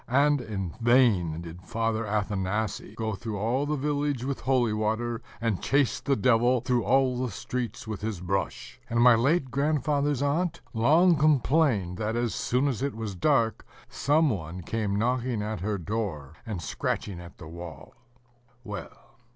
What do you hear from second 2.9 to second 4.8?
go through all the village with holy